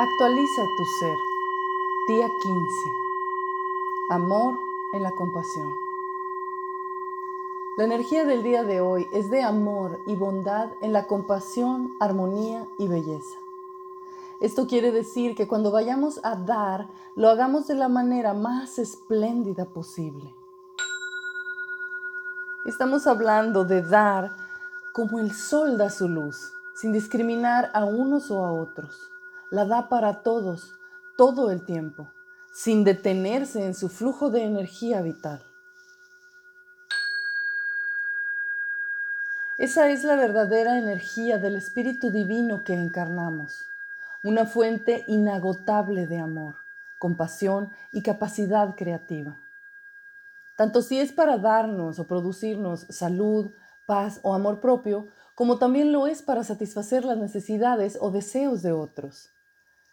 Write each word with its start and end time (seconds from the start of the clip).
Actualiza 0.00 0.62
tu 0.76 0.84
ser. 0.84 1.18
Día 2.06 2.28
15. 2.40 2.70
Amor 4.10 4.56
en 4.92 5.02
la 5.02 5.10
compasión. 5.10 5.74
La 7.76 7.82
energía 7.82 8.24
del 8.24 8.44
día 8.44 8.62
de 8.62 8.80
hoy 8.80 9.08
es 9.12 9.28
de 9.28 9.42
amor 9.42 9.98
y 10.06 10.14
bondad 10.14 10.70
en 10.82 10.92
la 10.92 11.08
compasión, 11.08 11.96
armonía 11.98 12.68
y 12.78 12.86
belleza. 12.86 13.38
Esto 14.38 14.68
quiere 14.68 14.92
decir 14.92 15.34
que 15.34 15.48
cuando 15.48 15.72
vayamos 15.72 16.20
a 16.22 16.36
dar, 16.36 16.88
lo 17.16 17.28
hagamos 17.28 17.66
de 17.66 17.74
la 17.74 17.88
manera 17.88 18.34
más 18.34 18.78
espléndida 18.78 19.64
posible. 19.64 20.32
Estamos 22.66 23.08
hablando 23.08 23.64
de 23.64 23.82
dar 23.82 24.30
como 24.92 25.18
el 25.18 25.32
sol 25.32 25.76
da 25.76 25.90
su 25.90 26.08
luz, 26.08 26.52
sin 26.76 26.92
discriminar 26.92 27.72
a 27.74 27.84
unos 27.84 28.30
o 28.30 28.44
a 28.44 28.52
otros. 28.52 29.10
La 29.50 29.64
da 29.64 29.88
para 29.88 30.22
todos, 30.22 30.74
todo 31.16 31.50
el 31.50 31.64
tiempo, 31.64 32.10
sin 32.52 32.84
detenerse 32.84 33.64
en 33.64 33.72
su 33.72 33.88
flujo 33.88 34.28
de 34.28 34.44
energía 34.44 35.00
vital. 35.00 35.40
Esa 39.56 39.88
es 39.88 40.04
la 40.04 40.16
verdadera 40.16 40.76
energía 40.76 41.38
del 41.38 41.56
Espíritu 41.56 42.10
Divino 42.10 42.62
que 42.62 42.74
encarnamos, 42.74 43.64
una 44.22 44.44
fuente 44.44 45.04
inagotable 45.06 46.06
de 46.06 46.18
amor, 46.18 46.56
compasión 46.98 47.70
y 47.90 48.02
capacidad 48.02 48.76
creativa. 48.76 49.40
Tanto 50.58 50.82
si 50.82 51.00
es 51.00 51.10
para 51.10 51.38
darnos 51.38 51.98
o 51.98 52.06
producirnos 52.06 52.80
salud, 52.90 53.50
paz 53.86 54.20
o 54.22 54.34
amor 54.34 54.60
propio, 54.60 55.08
como 55.34 55.56
también 55.56 55.90
lo 55.90 56.06
es 56.06 56.20
para 56.20 56.44
satisfacer 56.44 57.06
las 57.06 57.16
necesidades 57.16 57.96
o 57.98 58.10
deseos 58.10 58.60
de 58.60 58.72
otros. 58.72 59.30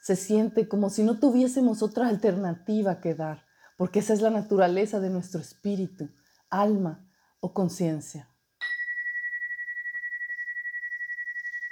Se 0.00 0.16
siente 0.16 0.68
como 0.68 0.90
si 0.90 1.02
no 1.02 1.18
tuviésemos 1.18 1.82
otra 1.82 2.08
alternativa 2.08 3.00
que 3.00 3.14
dar, 3.14 3.44
porque 3.76 4.00
esa 4.00 4.14
es 4.14 4.20
la 4.20 4.30
naturaleza 4.30 5.00
de 5.00 5.10
nuestro 5.10 5.40
espíritu, 5.40 6.10
alma 6.50 7.06
o 7.40 7.52
conciencia. 7.52 8.28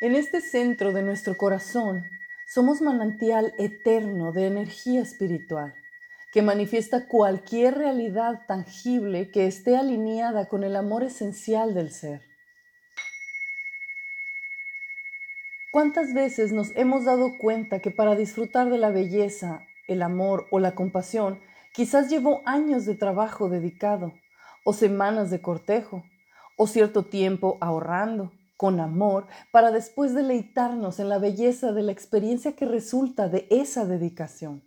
En 0.00 0.14
este 0.14 0.40
centro 0.40 0.92
de 0.92 1.02
nuestro 1.02 1.36
corazón 1.36 2.04
somos 2.46 2.80
manantial 2.80 3.52
eterno 3.58 4.32
de 4.32 4.46
energía 4.46 5.02
espiritual 5.02 5.74
que 6.32 6.42
manifiesta 6.42 7.08
cualquier 7.08 7.78
realidad 7.78 8.42
tangible 8.46 9.30
que 9.30 9.46
esté 9.46 9.76
alineada 9.76 10.48
con 10.48 10.62
el 10.62 10.76
amor 10.76 11.02
esencial 11.02 11.74
del 11.74 11.90
ser. 11.90 12.27
¿Cuántas 15.70 16.14
veces 16.14 16.50
nos 16.50 16.74
hemos 16.76 17.04
dado 17.04 17.36
cuenta 17.36 17.80
que 17.80 17.90
para 17.90 18.16
disfrutar 18.16 18.70
de 18.70 18.78
la 18.78 18.90
belleza, 18.90 19.60
el 19.86 20.00
amor 20.00 20.46
o 20.50 20.60
la 20.60 20.74
compasión, 20.74 21.40
quizás 21.74 22.08
llevó 22.08 22.40
años 22.46 22.86
de 22.86 22.94
trabajo 22.94 23.50
dedicado, 23.50 24.14
o 24.64 24.72
semanas 24.72 25.30
de 25.30 25.42
cortejo, 25.42 26.04
o 26.56 26.66
cierto 26.66 27.04
tiempo 27.04 27.58
ahorrando, 27.60 28.32
con 28.56 28.80
amor, 28.80 29.26
para 29.52 29.70
después 29.70 30.14
deleitarnos 30.14 31.00
en 31.00 31.10
la 31.10 31.18
belleza 31.18 31.72
de 31.72 31.82
la 31.82 31.92
experiencia 31.92 32.56
que 32.56 32.64
resulta 32.64 33.28
de 33.28 33.46
esa 33.50 33.84
dedicación. 33.84 34.62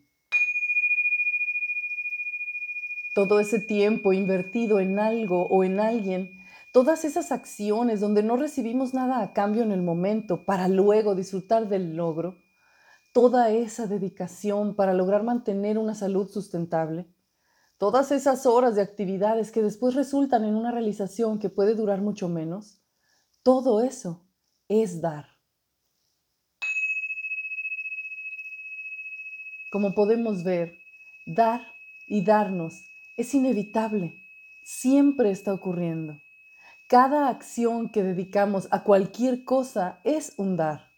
Todo 3.15 3.39
ese 3.39 3.59
tiempo 3.59 4.13
invertido 4.13 4.79
en 4.79 4.99
algo 4.99 5.47
o 5.47 5.63
en 5.63 5.79
alguien, 5.79 6.40
todas 6.71 7.03
esas 7.03 7.31
acciones 7.31 7.99
donde 7.99 8.23
no 8.23 8.37
recibimos 8.37 8.93
nada 8.93 9.21
a 9.21 9.33
cambio 9.33 9.63
en 9.63 9.71
el 9.71 9.81
momento 9.81 10.45
para 10.45 10.67
luego 10.67 11.15
disfrutar 11.15 11.67
del 11.67 11.95
logro, 11.95 12.37
toda 13.13 13.51
esa 13.51 13.87
dedicación 13.87 14.75
para 14.75 14.93
lograr 14.93 15.23
mantener 15.23 15.77
una 15.77 15.95
salud 15.95 16.29
sustentable, 16.29 17.07
todas 17.77 18.11
esas 18.11 18.45
horas 18.45 18.75
de 18.75 18.81
actividades 18.81 19.51
que 19.51 19.61
después 19.61 19.95
resultan 19.95 20.45
en 20.45 20.55
una 20.55 20.71
realización 20.71 21.39
que 21.39 21.49
puede 21.49 21.75
durar 21.75 22.01
mucho 22.01 22.29
menos, 22.29 22.81
todo 23.43 23.81
eso 23.81 24.25
es 24.69 25.01
dar. 25.01 25.25
Como 29.71 29.93
podemos 29.93 30.43
ver, 30.43 30.73
dar 31.25 31.61
y 32.07 32.23
darnos 32.23 32.81
es 33.17 33.33
inevitable, 33.33 34.15
siempre 34.63 35.31
está 35.31 35.53
ocurriendo. 35.53 36.15
Cada 36.91 37.29
acción 37.29 37.89
que 37.89 38.03
dedicamos 38.03 38.67
a 38.69 38.83
cualquier 38.83 39.45
cosa 39.45 40.01
es 40.03 40.33
un 40.37 40.57
dar. 40.57 40.89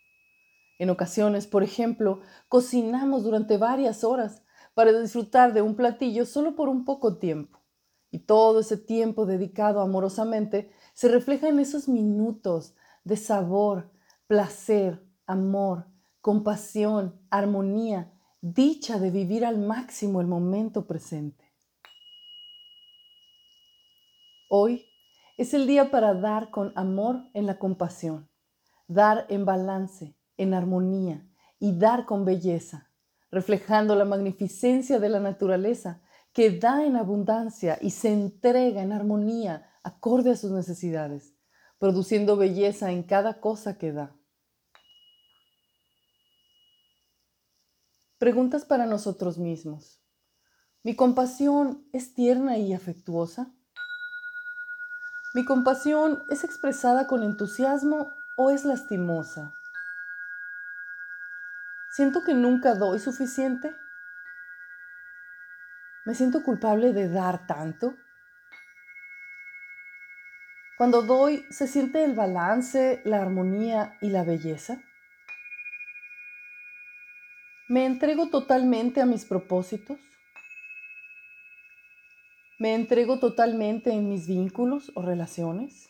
En 0.80 0.90
ocasiones, 0.90 1.46
por 1.46 1.62
ejemplo, 1.62 2.22
cocinamos 2.50 3.24
durante 3.24 3.58
varias 3.58 4.04
horas 4.04 4.42
para 4.74 4.92
disfrutar 5.00 5.54
de 5.54 5.62
un 5.62 5.76
platillo 5.76 6.26
solo 6.26 6.56
por 6.56 6.68
un 6.68 6.84
poco 6.84 7.20
tiempo. 7.20 7.60
Y 8.10 8.26
todo 8.26 8.62
ese 8.62 8.76
tiempo 8.76 9.28
dedicado 9.28 9.82
amorosamente 9.82 10.72
se 10.96 11.10
refleja 11.10 11.48
en 11.48 11.60
esos 11.60 11.88
minutos 11.88 12.74
de 13.04 13.16
sabor, 13.16 13.92
placer, 14.26 15.06
amor, 15.28 15.86
compasión, 16.22 17.22
armonía, 17.30 18.12
dicha 18.42 18.98
de 18.98 19.12
vivir 19.12 19.46
al 19.46 19.60
máximo 19.60 20.22
el 20.22 20.26
momento 20.26 20.88
presente. 20.88 21.54
Hoy 24.50 24.88
es 25.38 25.54
el 25.54 25.68
día 25.68 25.90
para 25.92 26.14
dar 26.14 26.52
con 26.52 26.72
amor 26.76 27.24
en 27.34 27.46
la 27.46 27.58
compasión, 27.58 28.30
dar 28.88 29.26
en 29.30 29.46
balance, 29.46 30.16
en 30.38 30.54
armonía 30.54 31.28
y 31.60 31.78
dar 31.78 32.06
con 32.06 32.26
belleza, 32.26 32.92
reflejando 33.32 33.96
la 33.96 34.06
magnificencia 34.06 35.00
de 35.00 35.10
la 35.10 35.20
naturaleza 35.20 36.02
que 36.34 36.58
da 36.60 36.86
en 36.86 36.96
abundancia 36.96 37.78
y 37.82 37.92
se 37.92 38.12
entrega 38.12 38.82
en 38.82 38.92
armonía 38.92 39.70
acorde 39.84 40.32
a 40.32 40.36
sus 40.36 40.52
necesidades, 40.52 41.34
produciendo 41.80 42.38
belleza 42.38 42.92
en 42.92 43.04
cada 43.04 43.40
cosa 43.40 43.78
que 43.78 43.92
da. 43.92 44.16
Preguntas 48.18 48.66
para 48.66 48.86
nosotros 48.86 49.38
mismos. 49.38 50.02
¿Mi 50.82 50.96
compasión 50.96 51.88
es 51.92 52.14
tierna 52.14 52.58
y 52.58 52.74
afectuosa? 52.74 53.54
¿Mi 55.36 55.46
compasión 55.46 56.24
es 56.30 56.44
expresada 56.44 57.08
con 57.08 57.24
entusiasmo 57.24 58.16
o 58.36 58.52
es 58.52 58.66
lastimosa? 58.66 59.52
¿Siento 61.90 62.24
que 62.24 62.36
nunca 62.36 62.76
doy 62.76 63.00
suficiente? 63.00 63.76
¿Me 66.06 66.14
siento 66.14 66.44
culpable 66.44 66.94
de 66.94 67.10
dar 67.10 67.48
tanto? 67.48 67.96
Cuando 70.78 71.02
doy, 71.02 71.48
¿se 71.50 71.68
siente 71.68 72.04
el 72.04 72.14
balance, 72.14 73.02
la 73.04 73.20
armonía 73.20 73.98
y 74.02 74.12
la 74.12 74.24
belleza? 74.24 74.84
¿Me 77.70 77.88
entrego 77.88 78.30
totalmente 78.30 79.02
a 79.02 79.08
mis 79.08 79.26
propósitos? 79.26 80.13
¿Me 82.64 82.76
entrego 82.76 83.20
totalmente 83.20 83.92
en 83.92 84.08
mis 84.08 84.26
vínculos 84.26 84.90
o 84.96 85.02
relaciones? 85.02 85.90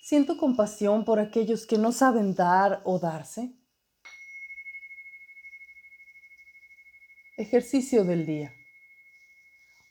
¿Siento 0.00 0.36
compasión 0.36 1.04
por 1.04 1.20
aquellos 1.20 1.64
que 1.64 1.78
no 1.78 1.92
saben 1.92 2.34
dar 2.34 2.82
o 2.84 2.98
darse? 2.98 3.54
Ejercicio 7.36 8.02
del 8.02 8.26
día. 8.26 8.52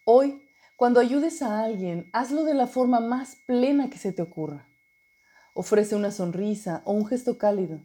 Hoy, 0.03 0.44
cuando 0.75 1.00
ayudes 1.00 1.41
a 1.41 1.63
alguien, 1.63 2.09
hazlo 2.11 2.44
de 2.44 2.53
la 2.53 2.67
forma 2.67 3.00
más 3.00 3.38
plena 3.47 3.90
que 3.90 4.00
se 4.00 4.11
te 4.11 4.22
ocurra. 4.22 4.67
Ofrece 5.53 5.95
una 5.95 6.11
sonrisa 6.11 6.81
o 6.84 6.91
un 6.91 7.07
gesto 7.07 7.38
cálido. 7.38 7.79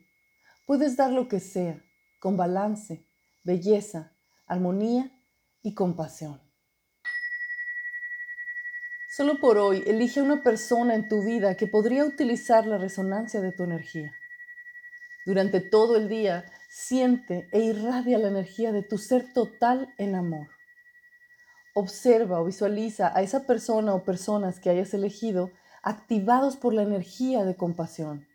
Puedes 0.66 0.96
dar 0.96 1.12
lo 1.12 1.28
que 1.28 1.38
sea, 1.38 1.80
con 2.18 2.36
balance, 2.36 3.06
belleza, 3.44 4.16
armonía 4.48 5.12
y 5.62 5.72
compasión. 5.72 6.44
Solo 9.16 9.40
por 9.40 9.56
hoy, 9.56 9.82
elige 9.86 10.20
a 10.20 10.22
una 10.22 10.42
persona 10.42 10.94
en 10.94 11.08
tu 11.08 11.24
vida 11.24 11.56
que 11.56 11.66
podría 11.66 12.04
utilizar 12.04 12.66
la 12.66 12.76
resonancia 12.76 13.40
de 13.40 13.50
tu 13.50 13.62
energía. 13.62 14.12
Durante 15.24 15.62
todo 15.62 15.96
el 15.96 16.10
día, 16.10 16.44
siente 16.68 17.48
e 17.50 17.60
irradia 17.60 18.18
la 18.18 18.28
energía 18.28 18.72
de 18.72 18.82
tu 18.82 18.98
ser 18.98 19.32
total 19.32 19.88
en 19.96 20.16
amor. 20.16 20.48
Observa 21.74 22.42
o 22.42 22.44
visualiza 22.44 23.10
a 23.16 23.22
esa 23.22 23.46
persona 23.46 23.94
o 23.94 24.04
personas 24.04 24.60
que 24.60 24.68
hayas 24.68 24.92
elegido 24.92 25.50
activados 25.82 26.58
por 26.58 26.74
la 26.74 26.82
energía 26.82 27.46
de 27.46 27.56
compasión. 27.56 28.26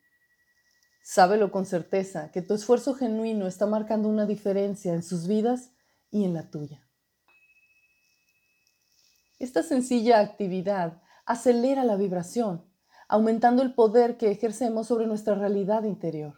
Sábelo 1.03 1.51
con 1.51 1.67
certeza 1.67 2.31
que 2.31 2.41
tu 2.41 2.55
esfuerzo 2.55 2.95
genuino 2.95 3.45
está 3.45 3.67
marcando 3.67 4.09
una 4.09 4.25
diferencia 4.25 4.95
en 4.95 5.03
sus 5.03 5.27
vidas 5.27 5.69
y 6.09 6.25
en 6.25 6.33
la 6.33 6.49
tuya. 6.49 6.81
Esta 9.41 9.63
sencilla 9.63 10.19
actividad 10.19 11.01
acelera 11.25 11.83
la 11.83 11.95
vibración, 11.95 12.63
aumentando 13.07 13.63
el 13.63 13.73
poder 13.73 14.15
que 14.15 14.29
ejercemos 14.29 14.85
sobre 14.85 15.07
nuestra 15.07 15.33
realidad 15.33 15.83
interior. 15.83 16.35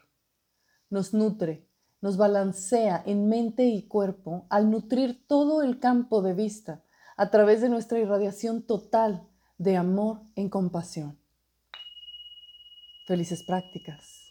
Nos 0.89 1.13
nutre, 1.13 1.67
nos 2.00 2.15
balancea 2.15 3.03
en 3.05 3.27
mente 3.27 3.65
y 3.65 3.89
cuerpo 3.89 4.45
al 4.50 4.71
nutrir 4.71 5.27
todo 5.27 5.63
el 5.63 5.81
campo 5.81 6.21
de 6.21 6.33
vista 6.33 6.81
a 7.17 7.29
través 7.29 7.59
de 7.59 7.67
nuestra 7.67 8.00
irradiación 8.00 8.65
total 8.65 9.27
de 9.57 9.75
amor 9.75 10.21
en 10.38 10.47
compasión. 10.47 11.19
Felices 13.05 13.44
prácticas. 13.44 14.22